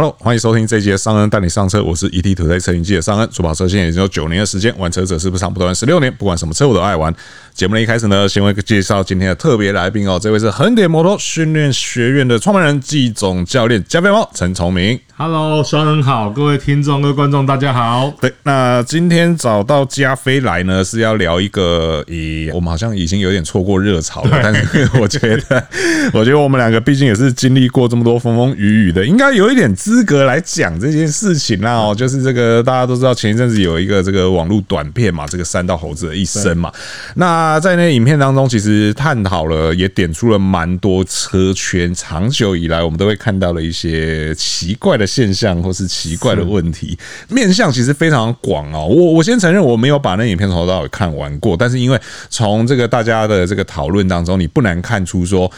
[0.00, 3.28] Hello，欢迎收听这一集的尚恩带你上车，我是 ETtoday 车云记的尚恩。
[3.32, 7.12] 主跑车现在已经有九年的时间，玩车者是不是长不短十六年，不管什么车我都爱玩。
[7.52, 14.96] 节目的一开始呢，先为介绍今天的特别来宾哦，这位是横点摩托训练学院的创办人季总教练加菲猫陈崇明。
[15.16, 18.14] Hello，双人好，各位听众、各位观众，大家好。
[18.20, 25.18] 对，那今天找到加菲来呢，是要聊一个，以，我们好像已经有点错过热潮了，但是我觉
[25.48, 25.66] 得，
[26.12, 31.72] 我觉得我们两个毕竟也是经历过这么多风风雨雨的，应该有一点资格来讲这件事情啦。
[31.72, 36.70] 哦，就是这个大家都知道，前一阵子有一个这个网络短片嘛，这个三道猴子的一生嘛。
[37.14, 45.08] 那在那影片当中，其实探讨了，也点出了蛮多车圈长久以来我们都会看到的一些奇怪的。
[45.08, 46.98] 现象或是奇怪的问题，
[47.30, 48.84] 面向其实非常广哦。
[48.86, 51.98] 我我先承认我没有把那影片从头到尾看完过，但是因为
[52.28, 55.50] 从这个大家的这个讨论当中，你不难看出说。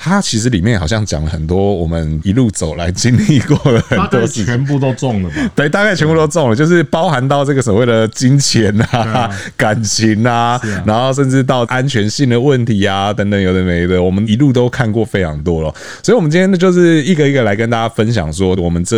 [0.00, 5.50] 它其实里面好像讲了很多我们一路走来经历过的很多事，全部都中了吧？
[5.54, 15.74] 对，大概全部都中了，就是包含到这个所谓的金钱啊、感情啊，然后甚至到安全性的问题啊等等，有的没的，我们一路都看过非常多了。
[16.02, 18.96] 所以，我们今天呢，就是一个一个来跟大家分享说，我们这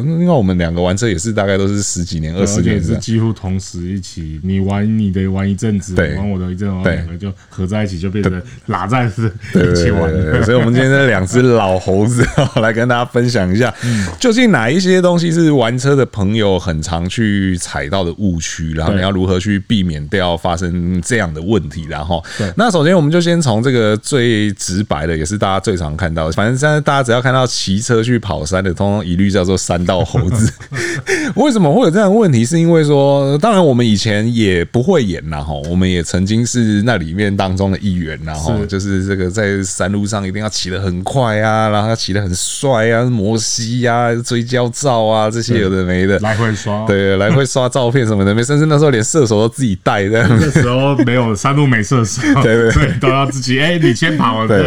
[0.00, 10.10] 因为我们两个玩车也是大概都是十几年、二十年，也是几乎同时一起，你玩你的玩一阵子，对，玩我的一阵两个就合在一起，就变成拉在是一起玩。
[10.44, 12.26] 所以，我们今天这两只老猴子
[12.60, 13.72] 来跟大家分享一下，
[14.18, 21.86] 究竟哪一些东西是玩车的朋友很常去踩到的误区，然后你要如何去避免掉发生这样的问题。
[21.88, 22.22] 然后，
[22.56, 30.52] 那首先我们就先从这个最直白的，也是大家最常看到的，反正现在大家只要看到骑车去跑山的，通通一律叫做山道猴子。
[31.36, 32.44] 为什么会有这样的问题？
[32.44, 43.91] 是因为说，当然我们以前也不会演呐，哈，我们也曾经是那里面当中的一员，然后就是这个在山路上一定要骑得很快啊，然后要骑得很帅啊，摩西啊，
[44.24, 50.28] 追焦照啊，这些有的没的，来回刷，对，来回刷照片什么的，没，甚至那时候连射手都自己带这样。
[50.40, 53.60] 那时候没有三路没射手， 对对对，都要自己。
[53.60, 54.58] 哎，你先跑，对，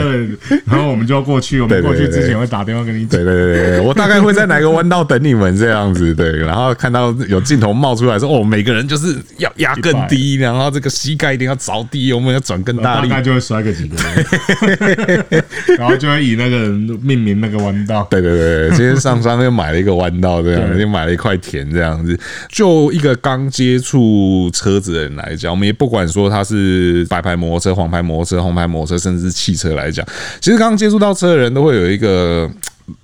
[0.66, 13.96] 然后我们就要过去，我们过去之前会打电话跟你讲，对对对，我大概会在哪个弯道等你们这样子，对，然后看到有镜头冒出来说，哦，每个人就是要压更低，然后这个膝盖一定要着地，我们要转更大力，大概就会摔个几个。
[15.78, 16.72] 然后就会以那个人
[17.02, 18.08] 命名那个弯道。
[18.10, 22.20] 对对对，今天上山又买了一个弯道，这样又买了一块田，这样子。
[22.50, 30.06] 就一个刚接触车子的人来讲，我们也不管说他是白牌摩托车、黄牌摩托车、红牌摩托车，甚至是汽车来讲，
[30.40, 32.50] 其实刚接触到车的人都会有一个，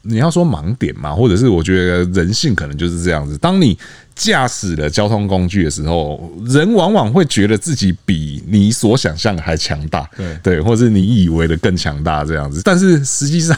[0.03, 3.37] 你要说盲点嘛，或者是我觉得人性可能就是这样子。
[3.37, 3.77] 当你
[4.21, 12.61] 驾驶了交通工具的时候，人往往会觉得自己比你所想象的还强大，对对，或者是你以为的更强大这样子。
[12.63, 13.57] 但是实际上，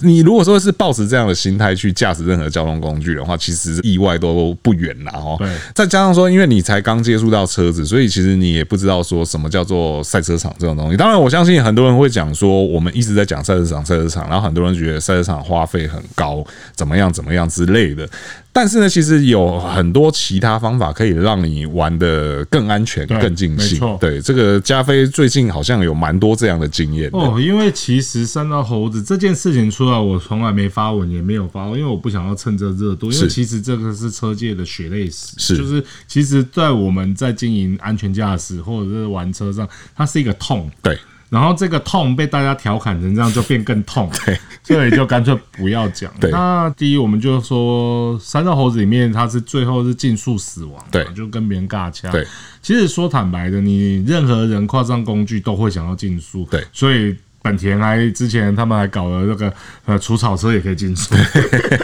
[0.00, 5.40] 你如果说是抱持这样的心态去驾驶任何交通工具的话，其实意外都不远了哦。
[5.74, 10.98] 再加上说，因为你才刚接触到车子，所以其实你也不知道说什么叫做赛车场这种东西。
[10.98, 16.44] 当然，我相信很多人会讲说，我们一直在讲赛车场，赛车场，然后很多人觉得赛车场花费很高，
[16.76, 18.06] 怎么样怎么样之类的。
[18.54, 23.80] 但是呢，其实有很多其他方法可以让你玩的更安全、更尽兴。
[23.98, 27.36] 对，这个加菲最近好像有蛮多这样的经验哦。
[27.40, 33.10] 因为其实三道猴子这件事情出来，我从来没发文，也没有发文，因为我不想要趁这热度。
[33.10, 40.70] 因为其实这个是车界的血泪史，是就是其实，在我们在经营安全驾驶或者是玩车上，它是一个痛。
[40.80, 40.96] 对。
[41.34, 46.08] 然后这个痛被大家调侃成这样，就变更痛， 对，所以就干脆不要讲。
[46.20, 52.08] 对，那第一，我们就说三道猴子里面，它是最后是竞速死亡，对，就跟别人尬掐。
[52.12, 52.24] 对，
[52.62, 57.16] 其实说坦白的，你任何人跨上工具都会想要竞速，对，所以。
[57.44, 59.52] 本田还之前他们还搞了那个
[59.84, 61.14] 呃除草车也可以竞速，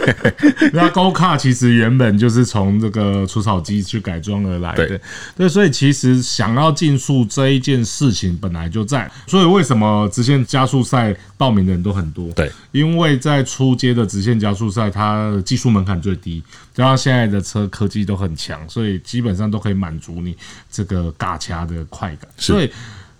[0.73, 5.01] 那 Go Car 其实原本就是从这个除草机去改装而来的，对，
[5.37, 12.27] 对，所以其实想要竞速这一件事情本来就在，所以为什么直线加速赛报名的人都很多？
[12.31, 16.41] 对，因为在初阶的直线加速赛，它的技术门槛最低，
[16.73, 20.35] 加上现在的车科技都很强，所以基本上都可以满足你
[20.71, 22.71] 这个尬掐的快感，所以。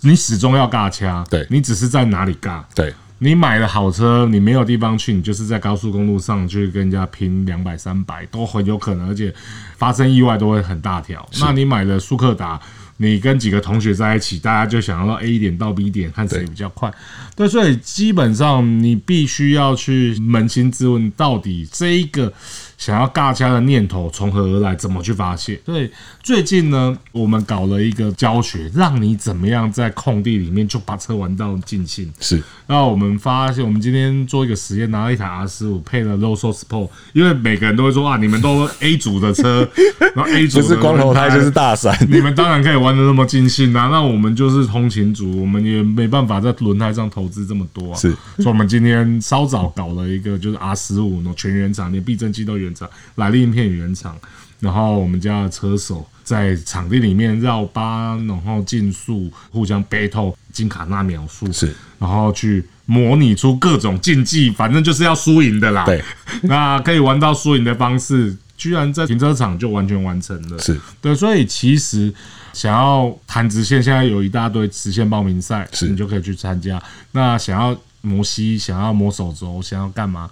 [0.02, 9.34] 你始终要尬掐，对，你只是在哪里尬，对，你买了好车，你没有地方去，你就是在高速公路上去跟人家拼两百三百都很有可能，而且
[9.78, 11.28] 发生意外都会很大条。
[11.40, 12.60] 那你买了速克达，
[12.98, 16.92] 你跟几个同学在一起，大家就想要到 A 点到 B 点，看谁比较快。
[17.36, 22.34] 对，所以基本上你必须要去扪心自问，到底这一个。
[22.82, 24.76] 想要尬掐的念头从何而来？
[24.76, 25.62] 怎么去发泄？
[25.64, 25.88] 所以
[26.24, 32.12] 最近呢，我们搞了一个教学，让你怎么样在空地里面就把车玩到尽兴。
[32.20, 39.70] 是，那我们发现，我们今天做一个实验，拿了一台 R 十五配了 Loso Sport，因为每个人都会说啊，你们都 A 组的车，
[40.16, 43.90] 然后 A 组就是光头胎就是大伞， 你们当然可以玩的那么尽兴啊。
[43.92, 47.96] 那我们就是通勤族，我们也没办法在轮胎上投资这么多啊。
[47.96, 54.18] 是，所以我们今天稍早搞了一个，就是 R 十五呢全原厂，连避震器都原厂，来力硬片原厂，
[54.60, 65.86] 然后我们家的车手在场地里面绕八，然后竞速，互相 battle 金卡纳秒数，是，然后去模拟出各种竞技，反正就是要输赢的啦。
[65.86, 66.04] 对，
[66.44, 70.60] 那可以玩到输赢的方式，居然在停车场就完全完成了。
[70.60, 72.14] 是对，所以其实
[72.54, 76.82] 想要谈直线，现在有一大堆直线报名赛，是你就可以去参加。
[77.14, 80.30] 那想要摩西，想要磨手肘，想要干嘛？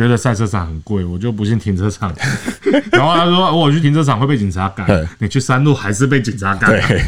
[0.00, 2.10] 觉得赛车场很贵，我就不信停车场。
[2.90, 4.86] 然后他说：“我去停车场会被警察赶，
[5.18, 7.02] 你去山路还是被警察赶。”对，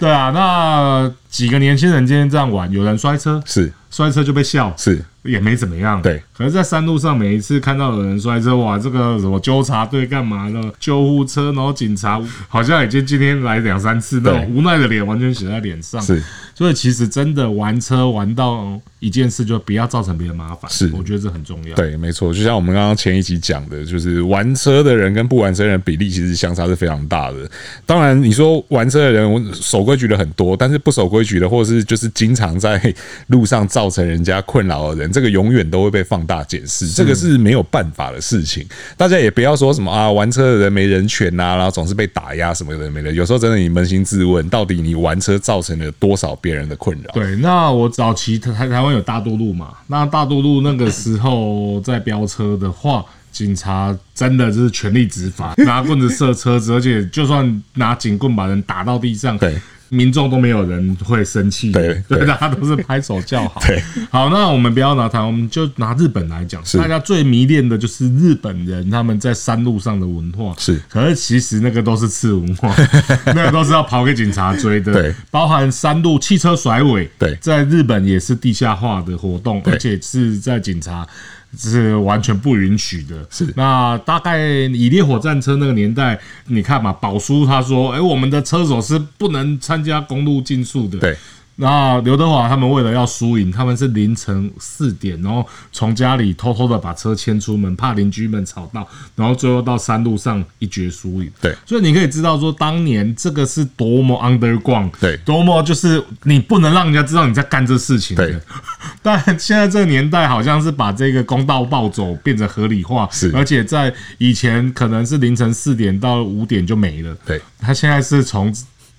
[0.00, 6.00] 对啊，那几个年轻人今天这样玩，有人摔车，是摔车就被笑，是也没怎么样。
[6.00, 10.72] 对，可是，在山路上，每一次看到有人摔车，哇，这个什么纠察队干嘛的？
[10.78, 16.00] 救护车，然后警察好像已经今天来两三次，那种无奈的脸完全写在脸上。
[16.00, 16.22] 是。
[16.56, 20.70] 所以其实真的玩车玩到一件事，就不要造成别人麻烦。
[20.70, 21.74] 是，我觉得这很重要。
[21.74, 22.32] 对，没错。
[22.32, 27.50] 就像我们刚刚前一集讲的，就是玩车的人跟不玩车的人比例其实相差是非常大的。
[27.84, 32.94] 当然，你说玩车的人守规矩的很多，但是不守规矩的，或者是 就是经常在
[33.28, 36.86] 路上造成人家困扰的人，这个永远都会被放大检视。
[36.88, 38.64] 这个是没有办法的事情。
[38.96, 43.10] 大家也不要说什么啊，玩车的人没人权呐，然后总是被打压什么的没的。
[43.10, 46.34] 有时候真的，你扪心自问，到底你玩车造成了多少？
[46.44, 47.10] 别人的困扰。
[47.14, 49.72] 对，那我早期台台湾有大都路嘛？
[49.86, 59.54] 那大都路那个时候在飙车的话，警察真的就是全力执法， 拿棍子射车子，而且就算拿警棍把人打到地上，对。
[59.88, 63.60] 民众都没有人会生气，对， 对，大家都是拍手叫好。
[63.66, 70.54] 对，好，那我们不要拿台湾，我们就拿日本来讲，大家最迷恋的就是日本人他们在山路上的文化。
[70.58, 72.74] 是，可是其实那个都是次文化，
[73.26, 74.92] 那个都是要跑给警察追的。
[74.92, 81.06] 对，包含山路汽车甩尾，对，在日本也是地下化的活动，而且是在警察。
[81.56, 83.26] 是完全不允许的。
[83.30, 91.16] 是那大概以烈火战车那个年代，你看嘛，宝叔他说：“哎，我们的车手是不能参加公路竞速的。”对。
[91.56, 101.30] 那刘德华他们为了要输赢，他们是凌晨四点，然后从家里偷偷的把车牵出门，怕邻居们吵到，然后最后到山路上一决输赢。
[101.40, 108.26] 对，所以你可以知道说，当年这个是多么 underground，对，多么就是你不能让人家知道你在干这事情的。
[108.26, 108.40] 对，
[109.00, 118.52] 但现在这个年代好像是把这个公道暴走变成合理化，是，而且在以前可能是凌晨四点到五点就没了，对，他现在是从。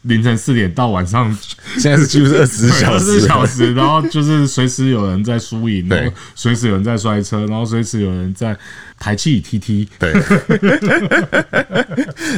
[0.06, 1.32] 凌晨四点到晚上，
[1.78, 8.58] 现在是几乎是二十四小时，二十小时，然后就是随时有人在输赢，然后随时有人在摔车，然后随时有人在。
[8.98, 10.14] 台气 T T 对，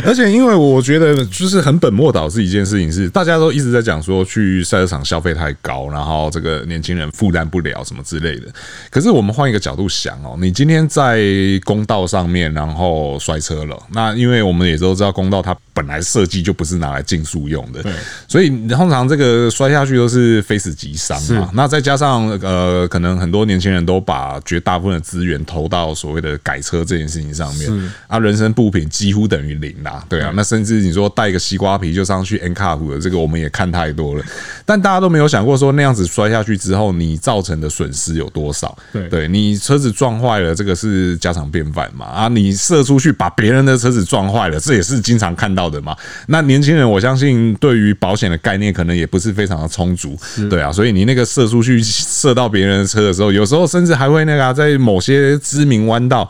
[0.05, 8.47] 而且因为我觉得就是很本末倒置一件事情是，大家都一直在讲说去赛车场消费太高，然后这个年轻人负担不了什么之类的。
[8.89, 11.21] 可是我们换一个角度想哦，你今天在
[11.63, 17.93] 公道上面然后摔车了，那因为我们也都知道公道它本来设计就不是拿来竞速用的，对，
[18.27, 21.51] 所以通常这个摔下去都是非死即伤嘛。
[21.53, 26.37] 那再加上呃，可能很多年轻人都把绝大部分的资源投到所谓的。
[26.47, 34.23] 改车这件事情上面，啊，人生步频几乎等于零啦，对啊，那甚至你说带个西瓜皮就上去 NCAP 的这个，我们也看太多了，
[34.65, 38.77] 但大家都没有想过说那样子摔下去之后，你造成的损失有多少？
[38.93, 45.93] 对，对你车子撞坏了，这个是家常便饭嘛，啊，你射出去把别人的车子撞坏了，这也是经常看到的嘛。
[46.27, 50.17] 那年轻人，我相信对于保险的概念可能也不是非常的充足，
[50.49, 56.29] 对啊，所以你那个射出去射到别人的车的时候，有时候甚至还会那个在某些知名弯道。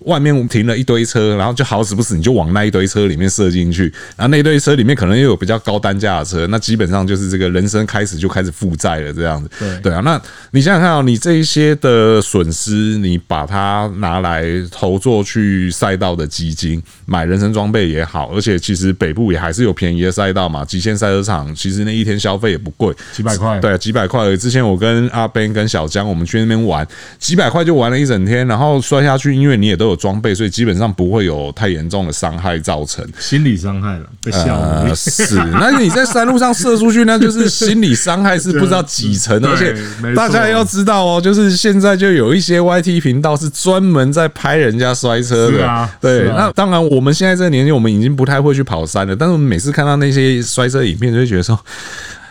[0.00, 9.50] 外面停了一堆车，然后就好死不死你就往那一堆车里面射进去，然后那一堆车里面可能又有比较高单价的车，那基本上就是这个人生开始就开始负债了这样子。
[9.58, 10.20] 对对啊，那
[10.52, 24.36] 你想想看哦，你这一些的损失，你把它拿来投做去赛道的基金，买人生装备也好，而且其实北部也还是有便宜的赛道嘛，极限赛车场其实那一天消费也不贵，几百块，对，几百块。
[24.36, 26.86] 之前我跟阿 Ben 跟小江我们去那边玩，
[27.18, 29.87] 几百块就玩了一整天，然后摔下去，因为你也都。
[29.88, 33.02] 都有装备，所以基本上不会有太严重的伤害造成。
[33.18, 34.84] 心理伤害了，被吓了。
[34.86, 39.42] 呃、是，那你在山路上射出去，那就是心理伤害是不知道几层。
[39.46, 39.74] 而且
[40.14, 45.66] 大家要知道哦，就是现在就有一些 YT 频道是专门在拍人家摔车的。
[45.66, 49.16] 啊、对、啊，那当然我们现在这个年纪，我们已经不太会去跑山了。
[49.16, 51.58] 但是我们每次看到那些摔车影片，就会觉得说。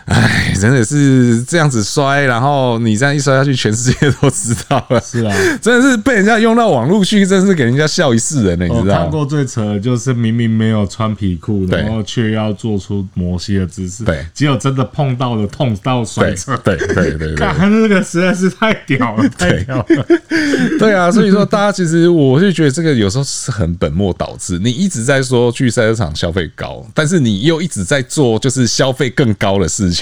[0.08, 5.00] 哎，真的是这样子摔，然后你这样一摔下去，全世界都知道了。
[5.00, 8.66] 是啊， 真的是被人家用到网络去，真是给人家笑一世人呢。
[8.66, 8.96] 你知道？
[8.96, 14.04] 我看过最扯的就是明明没有穿皮裤，然后却要做出摩西的姿势。
[14.04, 16.56] 对，只有真的碰到了，痛到摔车。
[16.64, 19.86] 对对对对，看 那个实在是太屌了， 太屌了。
[20.78, 24.58] 对啊，所以说大家其实我就觉得这个有时候是很本末倒置。
[24.58, 29.97] 你一直在说去赛车场消费高，但是你又一直在做就是消费更高的事情。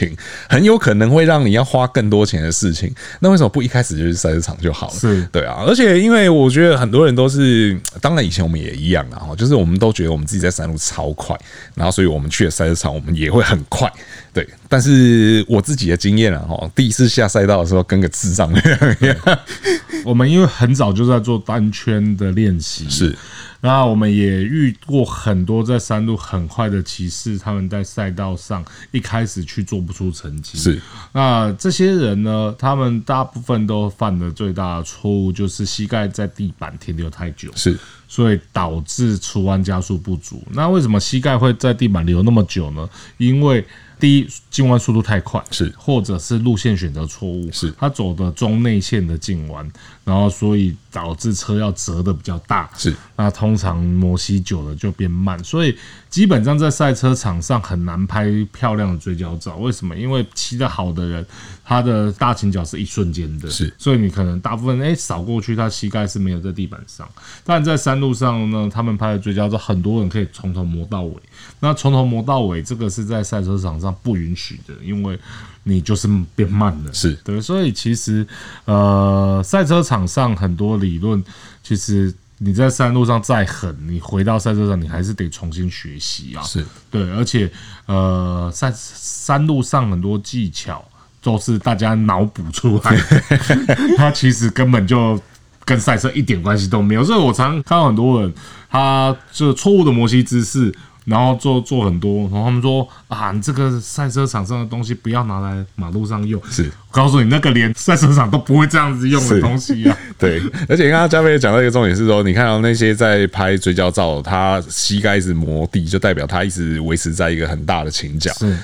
[0.48, 4.94] 很有可能会让你要花更多钱的事情，那为什么不一开始就是赛车场就好了？
[4.94, 11.38] 是对啊，而且因为我觉得很多人都是，当然以前我们也一样啊，就是我们都觉得我们自己在山路超快，
[11.74, 13.90] 然后所以我们去了赛车场，我们也会很快。
[14.36, 19.38] 对，但是我自己的经验啊，哈，第一次下赛道的时候跟个智障一样。
[20.04, 23.16] 我们因为很早就在做单圈的练习，是。
[23.62, 28.62] 那我们也遇过很多在山路很快的骑士，他们在赛道上
[28.92, 30.58] 一开始去做不出成绩。
[30.58, 30.78] 是，
[31.12, 37.76] 那这些人呢，他们大部分都犯的最大的错误就是膝盖在地板停留太久，是，
[38.06, 40.44] 所以导致出弯加速不足。
[40.50, 42.86] 那为什么膝盖会在地板留那么久呢？
[43.16, 43.66] 因为
[43.98, 49.70] 第一，进弯速度太快，是，或者是路线选择错误，是，他走的中内线的进弯，
[50.04, 55.76] 然后所以导致车要折的比较大，是，那通常磨膝久了就变慢，所以
[56.08, 59.56] 基本上在赛车场上很难拍漂亮的追焦照。
[59.56, 59.94] 为什么？
[59.94, 61.26] 因为骑得好的人，
[61.62, 67.06] 他的大倾角是一瞬间的，是，所以你可能大部分哎扫过去，他膝盖是没有在地板上。
[67.44, 71.12] 但在山路上呢，他们拍的追焦照，很多人可以从头磨到尾。
[71.60, 75.18] 那从头磨到尾，这个是在赛车场上不允许的，因为
[75.64, 76.92] 你就是变慢了。
[76.94, 78.26] 是对，所以其实
[78.64, 81.22] 呃，赛车场上很多理论，
[81.62, 86.42] 其实你在山路上再狠，你回到赛车场，你还是得重新学习啊。
[86.42, 87.50] 是对，而且
[87.86, 90.84] 呃，山山路上很多技巧
[91.20, 93.22] 都是大家脑补出来的，
[93.98, 95.20] 它其实根本就
[95.64, 97.02] 跟赛车一点关系都没有。
[97.02, 98.32] 所以我常看到很多人，
[98.70, 100.72] 他这错误的摩西姿势。
[101.06, 106.40] 然后做做很多，然后他们说啊，你这个赛车场上的东西不要拿来马路上用。
[106.50, 109.96] 是，我告诉你，那个连赛车场都不会这样子用的东西啊。
[110.18, 118.32] 对，而且刚刚嘉飞也讲到一个重点是说，你看到那些在拍追焦照，他膝盖一直磨地，就代表他一直维持在一个很大的倾角。
[118.32, 118.58] 是，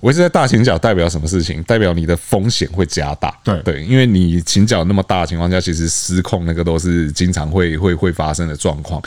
[0.00, 1.62] 维持在大倾角代表什么事情？
[1.64, 3.38] 代表你的风险会加大。
[3.44, 9.02] 对对，因为你倾角那么大的情况下，其实失控那个都是经常会会会发生的状况。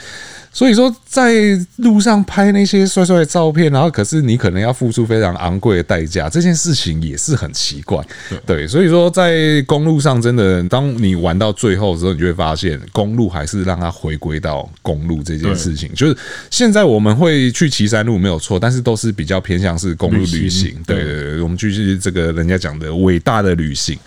[0.55, 1.33] 所以说，在
[1.75, 8.01] 路上拍那些帅帅的照片，然后可是你可能要付出非常昂贵的代价，这件事情也是很奇怪。
[8.45, 15.93] 对，所以说在公路上，真的，当你玩到最后的时候，你就会发现，公路还是让它回归到公路这件事情。
[15.93, 16.17] 就是
[16.49, 20.73] 现在我们会去骑山路没有错，但是都是比较偏向是公路旅行。
[20.87, 23.99] 对对对，我们就是这个人家讲的伟大的旅行，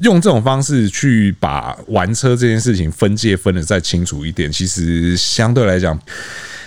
[0.00, 5.75] 用这种方式去把玩车这件事情分界分的再清楚一点，其实相对来。
[5.76, 5.98] 来讲，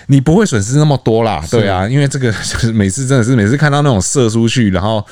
[0.06, 2.32] 你不会损失那么多啦，对啊，因为这个
[2.72, 5.04] 每次真的是每次看到那种射出去，然后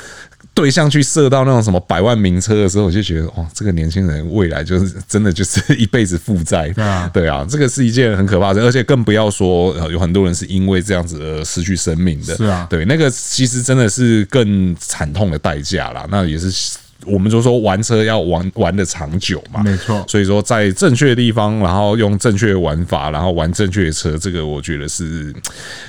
[0.54, 16.76] 对象去射到那种什么百万名车的时候，我就觉得哇，这个年轻人未来就是真的就是一辈子负债，对啊，对啊，这个是一件很可怕的，而且更不要说有很多人是因为这样子而失去生命的，是啊，对，那个其实真的是更惨痛的代价啦，那也是。
[17.06, 20.04] 我们就说玩车要玩玩的长久嘛，没错。
[20.08, 25.32] 所以说在正确的地方，然后用正确的玩法，然后玩正确的车，这个我觉得是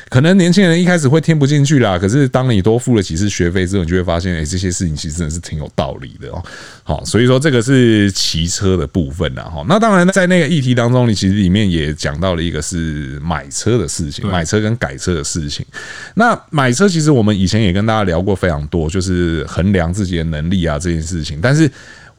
[0.10, 1.98] 可能年轻人一开始会听不进去啦。
[1.98, 6.44] 可是当你多付了几次学费之后，你就会发现，哎，这些事情其实真的是挺有道理的哦。
[6.90, 9.44] 好，所以说这个是骑车的部分啦。
[9.44, 9.64] 哈。
[9.68, 15.66] 那当然在那个议题当中，你其实里面也讲到了一个是买车的事情，买车跟改车的事情。
[16.16, 21.10] 那买车其实我们以前也跟大家聊过非常多，就是衡量自己的能力啊这件事。
[21.10, 21.68] 事情，但是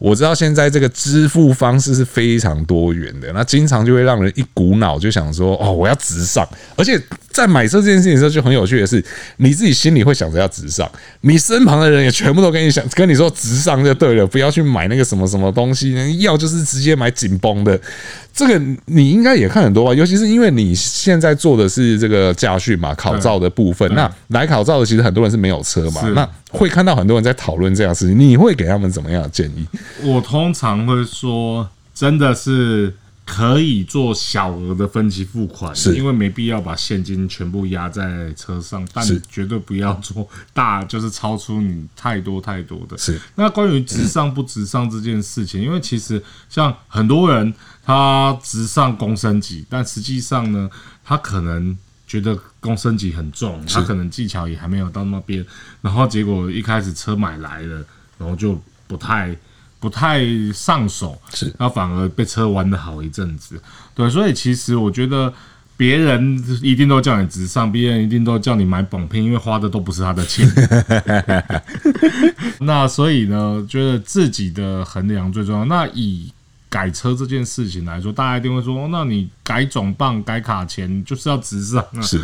[0.00, 6.99] 我知道现在这个支付方式是非常多元的，那经常就会让人一股脑就想说，哦，我要直上，而且
[7.30, 9.04] 在买车这件事情的时候就很有趣的是，
[9.37, 10.90] 你自己心里会想着要直上，
[11.21, 17.78] 你身旁的人也全部都跟你想跟你说直上就对了，不要去买那个什么什么东西，要就是直接买紧绷的。
[18.33, 23.92] 这个你应该也看很多吧，尤其是因为你现在做的是这个驾训嘛，考照的部分。
[23.95, 29.66] 那来考照的其实很多人是没有车嘛，那会看到很多人在讨论这样的事情，你会给他们怎么样的建议？
[30.02, 42.99] 我通常会说，真的是可以做小额的分期付款，是因为没必要把现金全部压在车上，但你绝对不要做大，就是超出你太多太多的。
[42.99, 47.54] 是那关于直上不直上这件事情，因为其实像很多人
[47.85, 50.68] 他直上公升级，但实际上呢，
[51.04, 55.44] 他可能觉得公升级很重，他可能技巧也还没有到那边，
[55.82, 57.85] 然后结果一开始车买来了，
[58.18, 59.37] 然后就不太。
[59.81, 60.23] 不太
[60.53, 63.59] 上手，是，那反而被车玩的好一阵子，
[63.95, 65.33] 对，所以其实我觉得
[65.75, 70.47] 别人一定都叫你直上，别人一定都叫你买绑片，因为花的都不是他的钱。
[72.61, 75.65] 那所以呢，觉得自己的衡量最重要。
[75.65, 76.31] 那以
[76.69, 82.03] 改车这件事情来说，大家一定会说，那你改总泵、改卡钳就是要直上啊。
[82.03, 82.23] 是，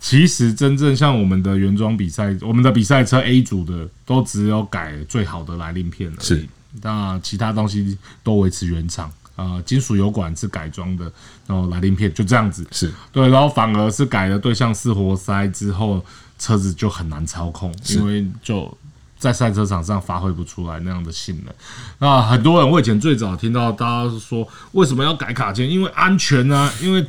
[0.00, 6.16] 其实真正像我们的原装比赛，我们的比赛车 A 组的都只有改最好的来令片了。
[6.20, 6.44] 是。
[6.82, 11.10] 那其他东西都维持原厂，呃，金属油管是改装的，
[11.46, 16.04] 然后来令片就这样子，是对，然后反而是改了对向式活塞之后，
[16.38, 18.76] 车子就很难操控，因为就
[19.18, 21.54] 在赛车场上发挥不出来那样的性能。
[21.98, 25.68] 那很多人，我以前最早听到大家是说，为什么要改卡钳？
[25.68, 27.06] 因为安全啊，因为。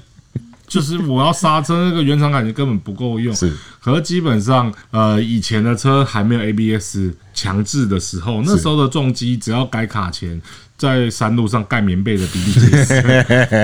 [0.70, 3.36] 就是我要刹车，那个原厂感觉根本不够用。
[3.36, 10.42] 是，可是基本上，呃，以前的车还没有 ABS 强制的时候，那时候的重机只要改卡钳。
[10.80, 12.96] 在山路上盖棉被的比比皆 是，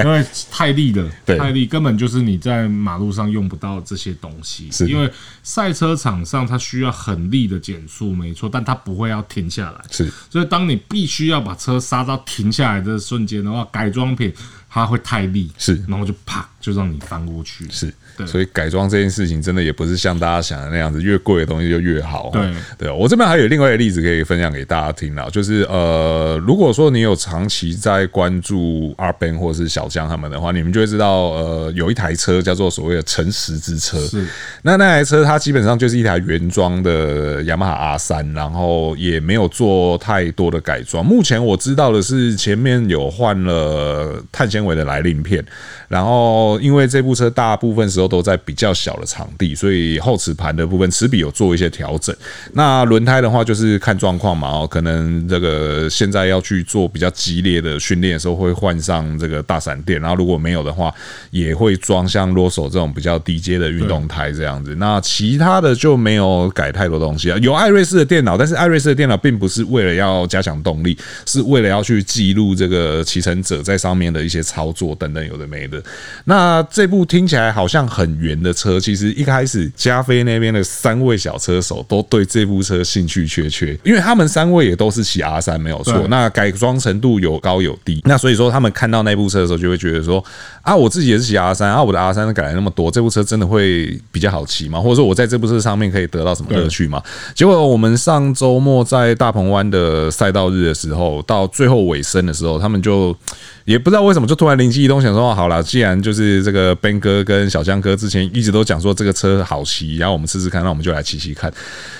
[0.03, 4.69] 因为太力了，太力根本就是你在马路上用不到这些东西。
[4.85, 5.09] 因为
[5.41, 9.81] 赛车场上它需要很力的减速，没错，但它不会要停下来。
[9.89, 14.33] 是，所以当你必须要把车刹到停下来的瞬间的话，改装品
[14.75, 17.65] 它会太力，是，然后就啪就让你翻过去。
[17.71, 17.93] 是，
[18.27, 22.29] 所以改装这件事情真的也不是像大家想的那样子，越贵的东西就越好。
[22.33, 33.97] 对，对我这边还有另外一个例子可以分享给大家听了，就是呃，如果说你有长期在关注 R-Band 或是小江他们的话，你们就会知道，呃，有一台车叫做所谓的诚实之车。
[34.07, 34.27] 是，
[34.63, 41.05] 那那台车它基本上就是一台原装的雅马哈 R 三，然后也没有做太多的改装。
[41.05, 45.45] 目前我知道的是，前面有换了碳纤维的来令片，
[45.87, 52.15] 然后因为这部车大部分时候都在比较小的场地，所以后齿盘的部分齿比有做一些调整。
[52.53, 56.89] 那轮胎的话，就是看状况嘛，哦，可能这个现在要去做。
[56.95, 60.93] 比较激烈的训练的时候会换上这个大闪电，然后如果没有的话，
[61.29, 64.73] 也会装像罗手这种比较低阶的运动胎这样子。
[64.75, 67.37] 那其他的就没有改太多东西啊。
[67.39, 75.83] 有艾瑞斯的电脑，但是艾瑞斯的电脑并不是为了要加强动力，是为了要去记录这个骑乘者在上面的一些操作等等有的没的。
[76.25, 86.07] 那这部听起来好像很圆的车，其实一开始加菲那边的三位小车手都对这部车兴趣缺缺，因为他们三位也都是骑 R 三没有错。
[86.07, 86.75] 那改装。
[86.85, 90.23] 程度有高有低，那所以说他们看到那部车的时候，就会觉得说
[90.61, 94.79] 啊，我自己也是骑 R 三啊，我的 R 三改了那么多，这部车真的会比较好骑吗？
[94.79, 97.01] 或者说我在这部车上面可以得到什么乐趣吗？
[97.33, 103.15] 结果我们上周末在大鹏湾的赛道日的时候，到最后尾声的时候，他们就
[103.63, 111.51] 也不知道为什么，就突然灵机一动，想说好了，既然就是这个 Ben 哥跟小江哥之前一直都讲说这个车好骑，然后我们试试看，那我们就来骑骑看。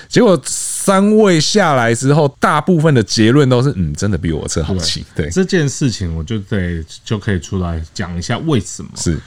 [0.08, 5.04] 结果三位下来之后，大部分的结论都是嗯，真的比我的车好骑。
[5.14, 8.90] 对，对这件事情，我就得就可以出来讲一下为什么。
[8.96, 9.18] 是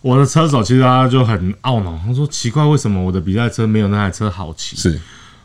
[0.00, 4.76] 我的车手其实他就很懊恼，他说奇怪，为什么我的比赛车没有那台车好骑？
[4.76, 4.98] 是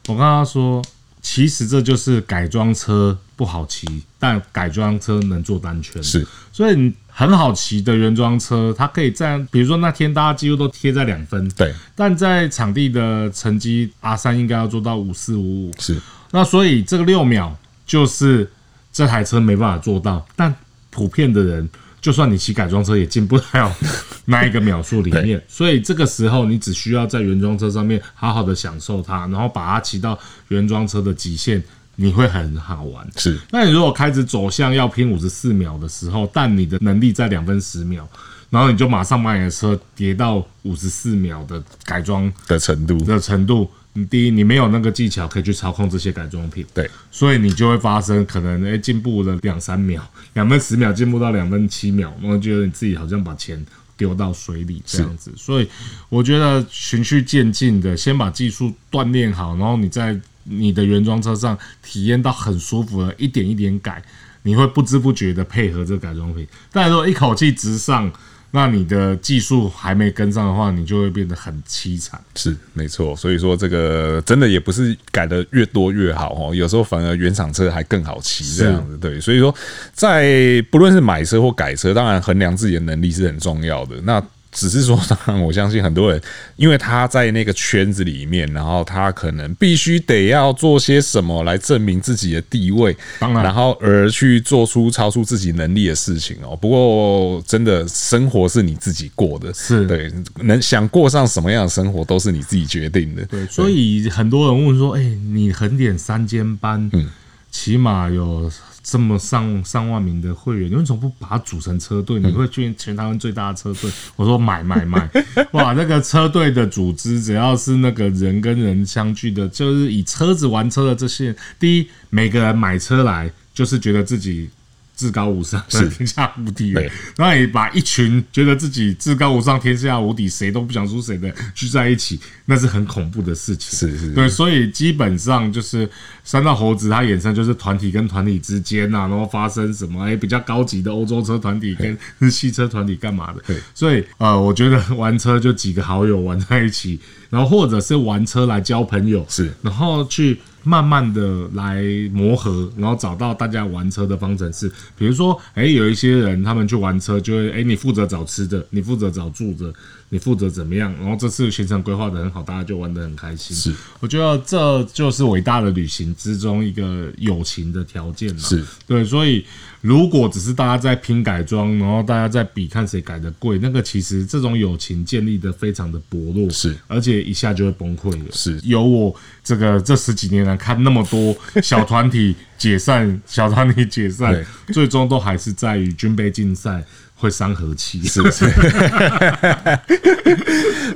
[0.07, 0.81] 我跟他说，
[1.21, 3.85] 其实这就是改装车不好骑，
[4.17, 6.01] 但改装车能做单圈。
[6.01, 6.93] 是，所以你。
[7.19, 11.73] 很好骑的原装车，它可以在，比如说那天大家几乎都贴在两分，对。
[11.95, 15.99] 但在场地的成绩阿三应该要做到五四五五，是。
[16.29, 18.47] 那所以这个六秒就是
[18.93, 20.53] 这台车没办法做到，但
[20.91, 21.67] 普遍的人，
[21.99, 23.75] 就算你骑改装车也进不了
[24.25, 25.41] 那一个秒数里面。
[25.47, 30.15] 所以这个时候你只需要在原装车上面好好的享受它，然后把它骑到
[30.49, 31.63] 原装车的极限。
[31.99, 33.39] 你会很好玩，是。
[33.51, 38.07] 那你如果开始走向要拼五十四秒的时候，但你的能力在两分十秒，
[38.51, 42.99] 然后你就马上把你的车叠到五十四秒的改装的程度。
[43.03, 53.65] 的程度，你第一你没有那个技巧可以去操控这些改装品，对，所以你就会发生可能诶进步了两三秒，两分十秒进步到两分七秒，然后觉得你自己好像把钱
[53.97, 55.67] 丢到水里这样子，所以
[56.09, 60.15] 我觉得循序渐进的先把技术锻炼好，然后你再。
[60.49, 64.01] 你的原装车上体验到很舒服的，一点一点改，
[64.43, 66.47] 你会不知不觉的配合这个改装品。
[66.71, 68.11] 但如果一口气直上，
[68.51, 72.19] 那你的技术还没跟上的话，你就会变得很凄惨。
[72.35, 78.97] 是没错，所以说这个真的也不是改的越多越好哦，有时候反而原厂车还更好骑这样子。
[78.97, 79.53] 对，所以说
[79.91, 83.97] 在不论是买车或改车，当然衡量自己的能力是很重要的。
[84.03, 84.23] 那
[84.57, 86.19] 只是说，当然，我相信很多人，
[86.55, 96.55] 因为他在那个圈子里面，然后他可能必须得要做些什么来证明自己的地位，当然，然后而去做出超出自己能力的事情哦。
[96.55, 103.23] 不过，真的生活是你自己过的，是对，能想过上什么样的生活都是你自己决定的。
[103.25, 107.07] 对，所以很多人问说：“哎，你横点三间班，嗯，
[107.51, 108.51] 起码有。”
[108.89, 112.21] 这么上上万名的会员，你为什么不把它组成车队？
[112.21, 113.91] 你会去全台湾最大的车队？
[114.15, 115.09] 我说买买买！
[115.51, 124.49] 哇，那个车队的组织，只要是那个人跟人相聚的，就是以车子玩车的这些，第一，每个人买车来就是觉得自己。
[124.97, 126.71] 至高无上，是天下无敌。
[127.15, 133.77] 然后你把一群觉得自己至高无上、天下无敌、谁都不想输谁的聚在一起，那是很恐怖的事情。
[133.77, 135.87] 是是，是，对，所以基本上就是
[136.23, 143.41] 三道猴子，它衍生就是团体跟团体之间呐、啊，然后发生什么哎比较高级的欧洲车团体跟日系车团体干嘛的。
[143.45, 150.39] 对，所以呃，我觉得玩车就几个好友玩在一起，然后或者是玩车来交朋友，是，然后去。
[150.63, 154.71] 慢慢的来磨合，然后找到大家玩车的方程式。
[154.97, 159.73] 比如说，哎，有一些人他们去玩车，就会，哎，你负责找吃的，你负责找住的，
[160.09, 160.93] 你负责怎么样？
[160.99, 163.55] 然后这次行程规划的很好，大家就玩的很开心。
[163.55, 168.39] 是，我觉得这就是伟大的旅行之中一个友情的条件了。
[168.39, 169.45] 是对，所以。
[169.79, 178.25] 如果只是大家在拼改装，然后大家在比看谁改的贵，那个其实这种友情建立的非常的薄弱，是，而且一下就会崩溃了。
[178.31, 184.43] 是，有我这个这十几年来看那么多小团体解散，小团体解散，
[184.73, 186.83] 最终都还是在于军备竞赛。
[187.17, 188.45] 会伤和气，是不是？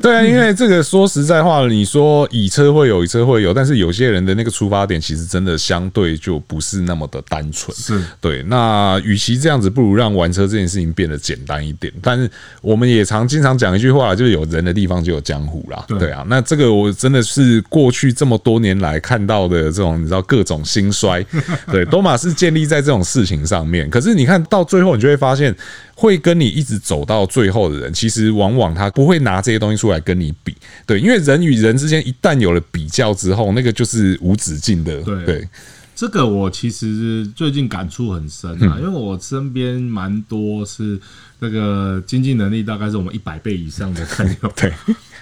[0.02, 7.76] 对啊，因为这个说实在话，你说以车会有，以车会有，但是有些人的那个出发点其实真的相对就不是那么的单纯。
[7.76, 11.94] 是对，那与其这样子，不如让玩车这件事情变得简单一点。
[12.02, 12.30] 但是
[12.62, 15.86] 我们也常经常讲一句话，就是有人的地方就有江湖啦。
[15.88, 21.24] 对啊，那这个我真的是过去这么多年来看到的这种，你知道各种兴衰，
[21.72, 23.90] 对，都嘛是建立在这种事情上面。
[23.90, 25.56] 可是你看到最后，你就会发现。
[25.94, 35.02] 会跟你一直走到最后的人，其实往往他不会拿这些东西出来跟你比，对，因为人与人之间一旦有了比较之后，那个就是无止境的。
[35.02, 35.50] 对，对
[35.96, 41.00] 这个我其实最近感触很深啊，因为我身边蛮多是
[41.40, 44.52] 那个经济能力大概是我们一百倍以上的朋友。
[44.58, 44.74] 对，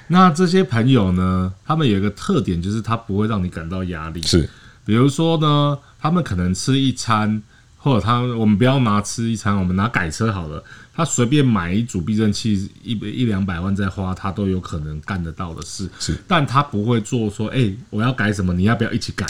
[0.07, 4.21] 那这些朋友呢，他们有一个特点，就是他不会让你感到压力。
[4.21, 4.49] 是，
[4.85, 7.41] 比如说呢，他们可能吃一餐。
[7.89, 10.63] 或者他，我们不要拿吃一餐，我们拿改车好了。
[10.93, 15.89] 他随便买一组避震器，一一两百万再花，他都有可能干得到的事。
[15.97, 19.25] 是，但他不会做说，哎、欸，我要改什么，你要不要一起改？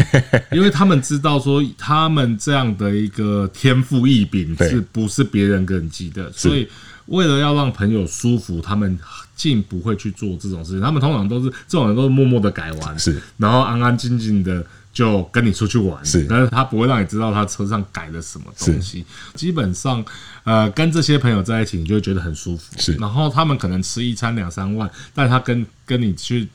[0.52, 6.32] 因为他们知道说，他们这样的一个天赋异禀，是不是别人跟级的？
[6.32, 6.66] 所以，
[7.06, 8.96] 为了要让朋友舒服，他们
[9.34, 10.80] 尽不会去做这种事情。
[10.80, 14.64] 他们通常都是这种人，都是默默的改完，是，然后安安静静的。
[14.98, 19.04] 就跟你出去玩，是，但是他不会让你知道他车上改了什么东西。
[19.36, 20.04] 基本上，
[20.42, 22.74] 呃，跟这些朋友在一起，你就会觉得很舒服。
[22.80, 26.48] 是，然后他们可能吃一餐两三万，但他跟跟你去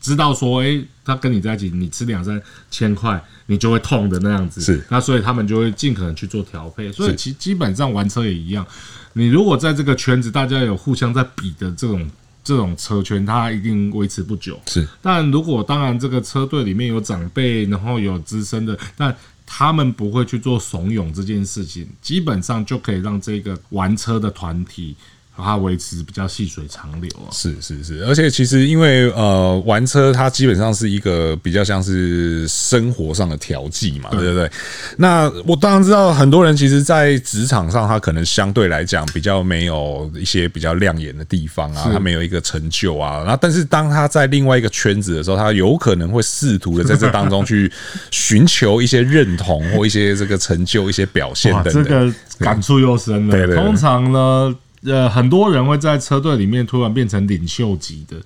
[0.00, 4.60] 知道说，哎、欸，他跟你在一起，你吃两三千块，你就会痛的那样子。
[4.60, 6.92] 是，那所以他们就会尽可能去做调配。
[6.92, 8.64] 所以其基本上玩车也一样，
[9.14, 12.08] 你如果在这个圈子，大家有互相在比的这种。
[12.44, 14.86] 这种车圈它一定维持不久，是。
[15.02, 24.94] 但如果当然这个车队里面有长辈，然后有资深的，但他们不会去做怂恿这件事情，基本上就可以让这个玩车的团体。
[25.36, 34.50] 它维持比较细水长流啊，是是是，而且其实因为呃玩车它基本上是一个比较像是生活上的调剂嘛，对不对？
[34.96, 47.70] 那我当然知道很多人其实，在职场上他可能相对来讲比较没有一些比较亮眼的地方啊，他没有一个成就啊，然后但是当他在另外一个圈子的时候，他有可能会试图的在这当中去
[48.12, 51.84] 寻求一些认同或一些这个成就、一些表现等等。
[51.84, 53.32] 这个感触又深了。
[53.32, 54.54] 对对对，通常呢。
[54.84, 58.16] 呃，很多人会在车队里面突然变成领袖级的，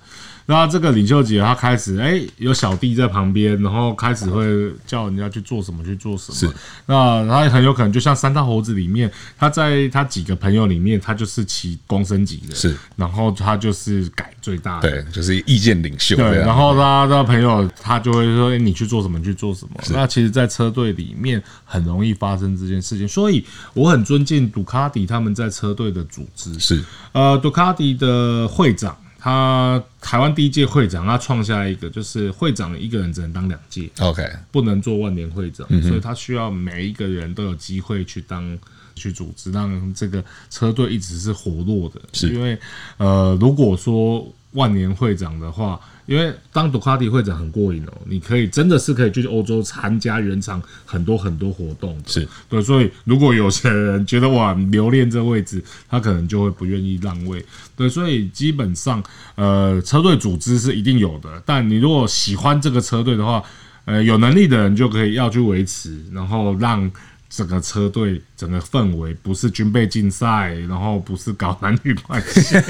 [0.49, 4.43] 然后这个领袖级他开始哎、欸，有小弟在旁边，然后开始会
[4.83, 6.35] 叫人家去做什么去做什么。
[6.35, 6.49] 是，
[6.87, 12.55] 那他很有可能就像三大猴子里面，他在他几个朋友里面，他就是骑公升级的。
[12.55, 16.15] 是，然后他就是改最大的，对，就是意见领袖。
[16.15, 19.79] 对，然后他的朋友他就会说，哎，你去做什么去做什么。
[19.91, 26.57] 那其实，在车队里面很容易发生这件事情，所以我很尊敬杜卡迪他们在车队的组织。
[26.57, 28.97] 是，呃，杜卡迪的会长。
[29.19, 38.57] 他台湾第一届会长，他创下一个就是会长一个人只能当两届，OK，不能做万年会长，所以他需要每一个人都有机会去当
[38.95, 42.01] 去组织，让这个车队一直是活络的。
[42.13, 42.29] 是。
[42.33, 42.57] 因为
[42.97, 45.79] 呃，如果说万年会长的话。
[46.05, 52.59] 因为当杜卡迪会长很过瘾哦，你可以真的是可以去欧洲参加原厂很多很多活动，是对。
[52.59, 57.45] 所以如果有些人觉得哇留恋这位置，他可能就会不愿意让位。
[57.75, 59.03] 对，所以基本上
[59.35, 63.43] 呃车队组织是一定有的，但你如果喜欢这个车队的话，
[63.85, 66.91] 呃有能力的人就可以要去维持，然后让。
[67.29, 72.57] 整个车队整个氛围不是军备竞赛，然后不是搞男女关系。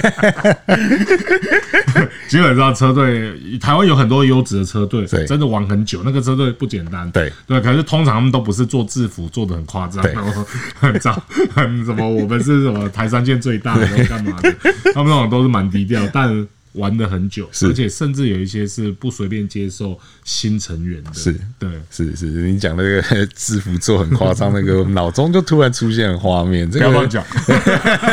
[2.28, 6.02] 基本上车队，台湾有很多优质的车队，真的玩很久。
[6.04, 7.60] 那个车队不简单，对对。
[7.62, 10.46] 可是通常他们都不是做制服做的很夸张，然后
[10.76, 11.12] 很糟，
[11.54, 12.08] 很什么？
[12.08, 14.54] 我们是什么台三线最大的，干嘛的？
[14.94, 16.48] 他们那种都是蛮低调，但。
[16.74, 21.12] 玩了很久，而且甚至有一些是不随便接受新成员的。
[21.14, 23.02] 是，对，是是，你讲那个
[23.36, 26.70] 制服做很夸张，那个脑中就突然出现画面。
[26.70, 27.26] 这个、不要乱讲。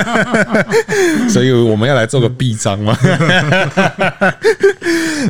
[1.29, 2.97] 所以我们要来做个臂章吗？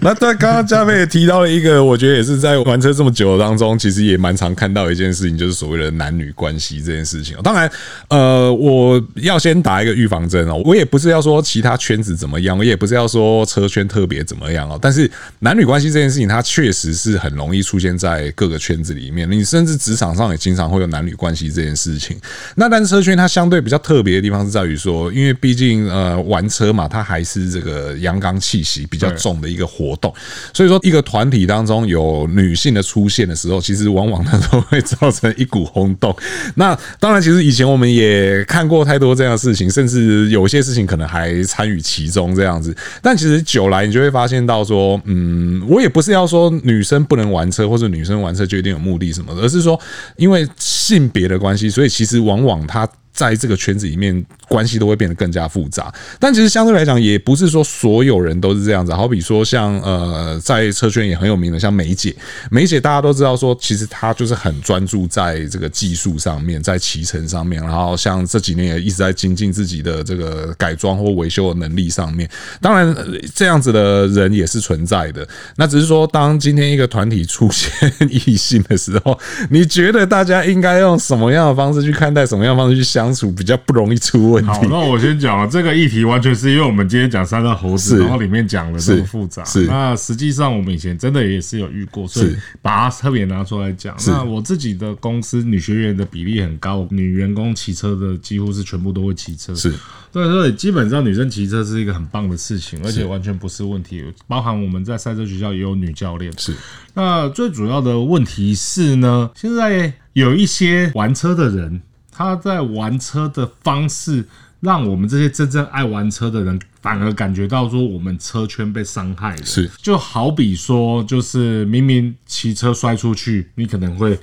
[0.03, 7.37] 那在刚刚嘉贝也提到了一个，我觉得也是在玩车这么久当中，其实也蛮常看到一件事情，就是所谓的男女关系这件事情。
[7.43, 7.69] 当然，
[8.09, 13.16] 呃，我要先打一个预防针哦，我也不是要说其他圈子怎么样，我也不是要说。
[13.17, 14.79] 说车圈特别怎么样哦？
[14.81, 19.31] 但是男女关系这件事情，它确实是很容易出现在各个圈子里面。
[19.31, 22.15] 你甚至职场上也经常会有男女关系这件事情。
[22.57, 30.13] 那但是车圈它相对比较特别的地方是在于说，因为毕竟呃玩车嘛，它还是这个阳刚气息比较重的一个活动。
[30.53, 36.15] 所以说一个团体当中有女性的出现的时候，其实往往它都会造成一股轰动。
[36.57, 42.77] 那当然，其实以前我们也看过太多这样的事情，甚至有些事情可能还参与其中这样子。
[43.07, 49.79] 但其实久来，你就会发现到说，嗯，我也不是要说女生不能玩车，或者女生玩车就一定有目的什么的，而是说，
[50.16, 52.85] 因为性别的关系，所以其实往往她。
[53.17, 55.93] 在这个圈子里面，关系都会变得更加复杂。
[56.21, 58.93] 但其实相对来讲，也不是说所有人都是这样子。
[58.93, 62.15] 好比说，像呃，在车圈也很有名的，像梅姐，
[62.51, 67.63] 梅姐大家都知道说，其实她就是很专注在这个技术上面，在骑乘上面。
[67.63, 72.29] 然后像这几年也一直在精进自己的这个改装或维修的能力上面。
[72.61, 72.95] 当然，
[73.35, 75.27] 这样子的人也是存在的。
[75.57, 77.71] 那只是说，当今天一个团体出现
[78.11, 83.06] 异性的时候，你觉得大家应该用什么样的方式去看待，什么样的方式去相？
[83.07, 84.51] 相处比较不容易出问题。
[84.51, 89.45] 好，那我先讲了这个议题，完全是因为我们今天讲三道猴子，然后里面讲的这么复杂。
[89.45, 93.97] 是，那实际上我们以前真的也是有遇过，所以把它特别拿出来讲。
[94.09, 99.55] 那我自己的公司女学员的比例很高，女员工骑车的几乎是全部都会骑车。
[99.55, 99.73] 是，
[100.12, 104.05] 对，所以基本上女生骑车是一个很棒的事情，而且完全不是问题。
[104.27, 106.33] 包含我们在赛车学校也有女教练。
[106.37, 106.53] 是，
[106.95, 111.81] 那最主要的问题是呢，现在有一些玩车的人。
[112.17, 114.27] 他在玩车的方式，
[114.61, 119.45] 让我们这些真正爱玩车的人反而感觉到说，我们车圈被伤害了。
[119.45, 124.19] 是，就好比说，就是明明骑车摔出去，你可能会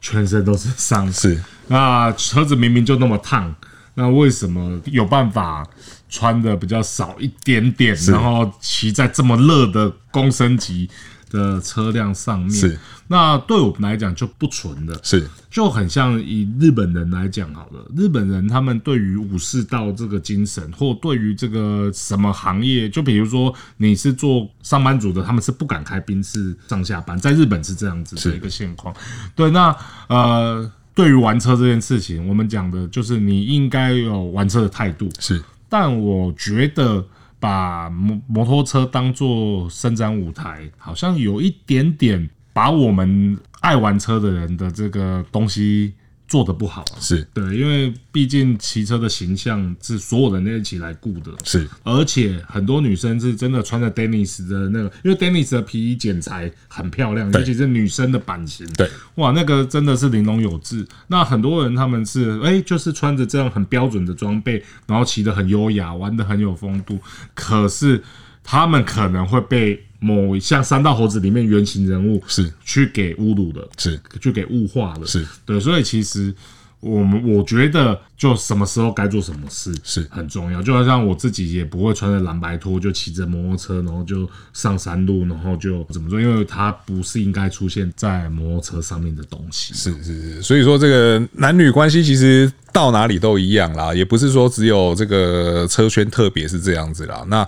[0.00, 1.12] 全身都是伤。
[1.12, 3.54] 是，那车子明明就那么烫，
[3.94, 5.64] 那为什么有办法
[6.08, 10.90] 穿的比较少一点点，然后骑在这么热的公升级
[11.30, 12.78] 的车辆上面，是。
[13.06, 15.28] 那对我们来讲就不纯的，是。
[15.50, 17.84] 就很像以日本人来讲好了。
[17.96, 28.94] 日本人他们对于武士道这个精神，或对于这个什么行业，就比如说你是做上班族的，他们是不敢开宾士上下班，在日本是这样子的一个现况。
[29.34, 29.74] 对，那
[30.08, 37.04] 呃，对于玩车这件事情，我们讲的就是你应该有玩车的态度，是，但我觉得。
[37.40, 45.94] 把摩摩托车当做伸展舞台，好像有一点点把我们爱玩车的人的这个东西。
[46.28, 47.26] 做的不好是。
[47.34, 60.86] 对，因为毕竟骑车的形象是所有人一起来顾的，是，而且很多女生是真的穿着 Dennis 的那个，因为 Dennis 的皮衣剪裁很漂亮，尤其是女生的版型，对，哇，那个真的是玲珑有致。
[61.08, 66.98] 那很多人他们是哎、欸，就是穿着这样很标准的装备，然后骑得很优雅，玩得很有风度，
[67.34, 68.02] 可是。
[68.50, 76.34] 他们可能会被某像三道猴子里面原型人物是去给侮辱的，是去给物化的，是对，所以其实。
[76.80, 80.62] 我们我觉得，就什么时候该做什么事是很重要。
[80.62, 86.20] 就好像我自己也不会穿着蓝白拖就骑着摩托车，然后就上山路，然后就怎么做？
[86.20, 89.74] 因为它不是应该出现在摩托车上面的东西。
[89.74, 97.24] 是是是，所以说这个男女关系其实到哪里都一样啦，也不是说只有这个车圈特别是这样子啦。
[97.26, 97.44] 那。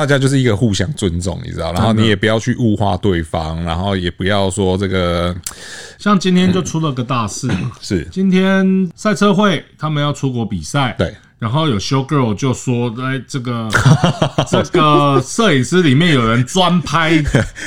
[0.00, 5.36] 大家就是一个互相尊重，你知道，然后你也不要去物化对方，然后也不要说这个，
[5.98, 8.02] 像今天就出了个大事嘛，是。
[8.10, 11.14] 今天赛车会他们要出国比赛，对。
[11.40, 13.66] 然后有 show girl 就说，哎，这个
[14.46, 17.16] 这个摄影师里面有人专拍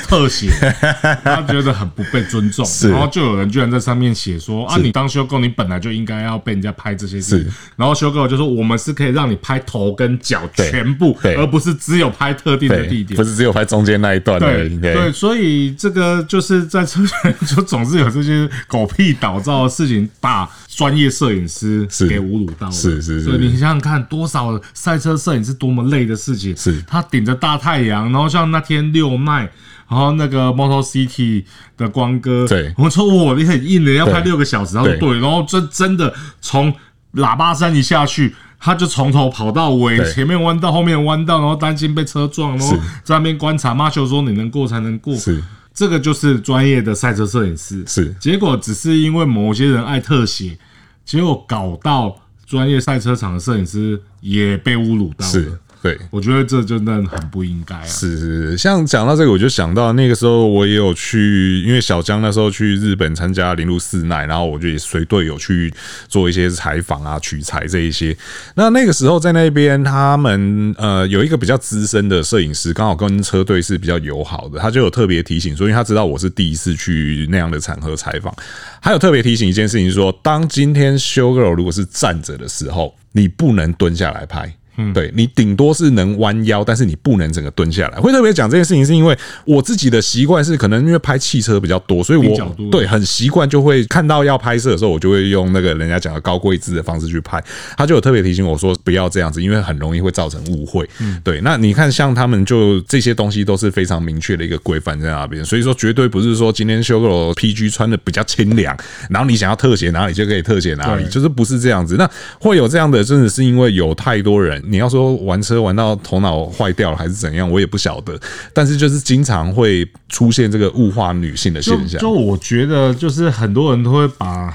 [0.06, 0.48] 特写，
[1.24, 2.64] 他觉得很不被尊重。
[2.88, 7.44] 然后就有人居然在上面写说，啊，你当 show girl，你本来就应该要被人家拍这些事。
[7.74, 14.38] 然后 show girl 就说，我们是可以让你拍头跟脚全部，而不是只有拍特定的地点，不是只有拍中间那一段。
[14.38, 22.72] 对对，所以这个就是在车圈就总是有这些狗屁倒灶的事情，把专业摄影师给侮辱到了。
[22.72, 23.63] 是是是，所以你。
[23.64, 26.54] 想想看，多少赛车摄影是多么累的事情。
[26.56, 29.40] 是，他顶着大太阳，然后像那天六麦，
[29.88, 31.44] 然后那个 Motor City
[31.76, 34.74] 的光哥，对，我说我你很硬的，要拍六个小时。
[34.76, 36.72] 他说对，然后真真的从
[37.14, 43.72] 喇叭山一下去，他就从头跑到尾，前面弯道，后面弯道，然后担心被车撞，然后在那边观察。
[43.74, 47.82] 马修说：“你能过才能过。”是，这个就是专业的赛车摄影师。
[47.86, 50.58] 是，结果只是因为某些人爱特写，
[51.04, 52.16] 结果搞到。
[52.54, 57.84] 专业赛车场的摄影师也被侮辱到了，对，我觉得这真的很不应该啊！
[57.84, 65.70] 是是是，像讲到这个，我就想到那个时候我也有去，因为小江那时候去日本参加铃鹿四奈，然后我就也随队友去
[66.08, 68.16] 做一些采访啊、取材这一些。
[68.54, 78.34] 那那个时候在那边，他们呃有一个比较资深的摄影师，刚好跟车队是比较友好的，他就有特别提醒，说，因为他知道我是第一次去那样的场合采访，
[78.80, 84.50] 还有特别提醒一件事情，说当今天 show girl 如果是站着的时候，你不能蹲下来拍。
[84.76, 87.98] 嗯，对，你顶多是能弯腰，但是你不能整个蹲下来。
[88.00, 97.42] 会特别讲这件事情，是因为我自己的习惯是，可能因为拍汽车比较多，所以我对很习惯，就会看到要拍摄的时候，我就会用那个人家讲的高贵姿的方式去拍。
[97.76, 100.88] 他就有特别提醒我说，不要这样子，因为很容易会造成误会。
[101.00, 101.40] 嗯，对。
[101.42, 108.76] 那你看，像他们就这些东西都是非常明确的一个规范在那边，所以说绝对不是说今天 show girl PG 穿的比较清凉，
[109.08, 111.94] 然后你想要特写哪里就可以特写哪里，就是不是这样子。
[111.96, 112.10] 那
[112.40, 114.63] 会有这样的，真的是因为有太多人。
[114.66, 118.18] 你要说玩车玩到头脑坏掉了还是怎样，我也不晓得。
[118.52, 122.00] 但是就是经常会出现这个物化女性的现象。
[122.00, 124.54] 就，就我觉得，就是很多人都会把，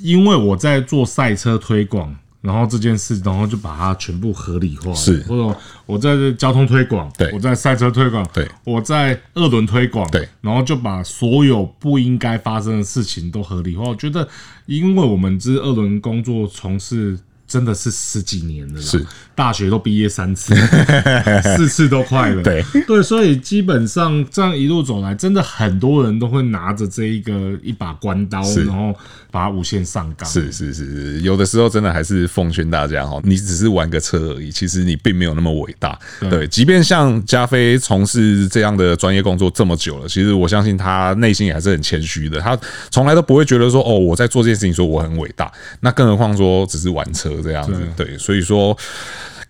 [0.00, 4.92] 因为我在做赛车推广，然后这件事，然后就把它全部合理化。
[4.94, 13.84] 是，或者我在交通推广，对，我在赛车推广，对，我在二轮推广，对，然后就把所有不应该发生的事情都合理化。
[13.84, 14.28] 我觉得，
[14.66, 17.18] 因为我们这二轮工作从事。
[17.46, 19.04] 真的是十几年了，是
[19.34, 20.54] 大学都毕业三次，
[21.56, 22.42] 四次都快了。
[22.42, 28.92] 对对，所以基本上这样一路走来，真的很多人都会拿着这一个一把关刀，然后
[29.30, 30.28] 把它无限上纲。
[30.28, 35.96] 是是是是，有的时候真的还是奉劝大家哈，你只是玩个车而已，其实你并没有那么伟大。
[36.28, 42.58] 对，即便像加菲从事这样的专业工作这么久了，其实我相信他内心也还是很谦虚的，他
[42.90, 47.35] 从来都不会觉得说哦，我在做这件事情说我很伟大，那更何况说只是玩车。
[47.42, 48.76] 这样子，对，所以说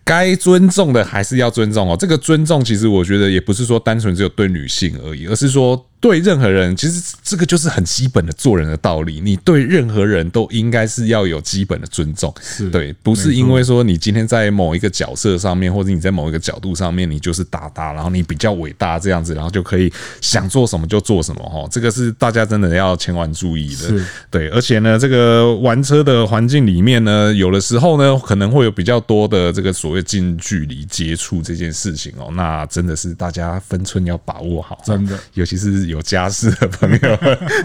[0.05, 1.96] 该尊重的还是要尊重哦。
[1.99, 5.85] 这个尊重，其实我觉得也不是说单纯只有对女性而已，而是说。
[6.07, 9.21] 对任何人，其实这个就是很基本的做人的道理。
[9.21, 12.33] 你对任何人都应该是要有基本的尊重，
[12.71, 21.66] 对，不是因为说你今天在某一个角色上面，或者你在某一个角度上面，你就是大大，然后你比较伟大这样子，然后就可以想做什么就做什么哈。
[21.73, 24.49] 这个是大家真的要千万注意的，对。
[24.51, 32.29] 而且呢，这个玩车的环境里面呢，有的时候呢，可能会有比较多的这个所谓近距离接触这件事情哦。
[32.33, 35.96] 那真的是大家分寸要把握好，真的，尤其是有。
[35.97, 37.19] 有家室的朋友，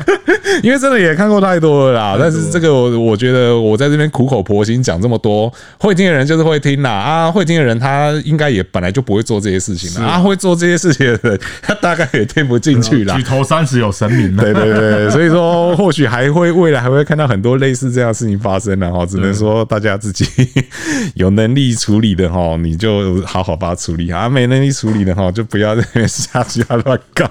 [0.64, 2.18] 因为真的也看过太多了啦。
[2.20, 6.90] 但是这个我我觉得我在这边苦口婆心讲这么多，会听的人就是会听啦。
[6.92, 13.16] 啊，会听的人他应该也本来就不会做这些事情啊，会做这些事情的人他大概也听不进去啦。
[13.16, 19.06] 举头三尺有神明，对对对，所以说或许还会未来还会看到很多类似这样的事情发生的哈。
[19.06, 20.26] 只能说大家自己
[21.16, 27.30] 有能力处理的哈，你就好好把它处理啊；没能力处理的哈，就不要在那边瞎瞎乱搞。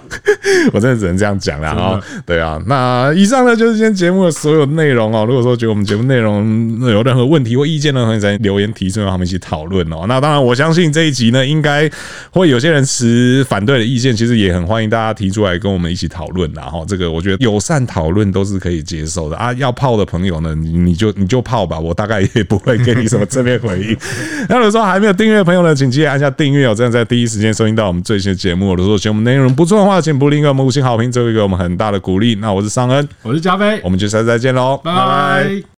[0.72, 2.00] 我真的只能这样讲了啊。
[2.24, 5.24] 对啊，那以上呢就是今天节目的所有内容哦。
[5.26, 10.06] 如果说觉得我们节目内容有任何问题或意见呢，可以在留言提出，让我们一起讨论哦。
[10.08, 11.90] 那当然，我相信这一集呢，应该
[12.30, 16.50] 会有些人持反对的意见，其实也很欢迎大家提出来跟我们一起讨论。
[16.54, 19.52] 然后这个我觉得友善讨论都是可以接受的啊。
[19.54, 23.96] 要泡的朋友呢，你你就你就泡吧，我大概也不会给你什么正面回应。
[24.48, 28.74] 那如果说还没有订阅的朋友呢，请记得按下订阅哦，这样在第一时间收听到我们最新的节目。
[28.74, 32.36] 如果说觉得我们内容不错的话，请不吝给我们五星好评，这会给我们很大的鼓励。
[32.36, 35.62] 那我是尚恩，我是加菲，我们就下次再见喽，拜拜。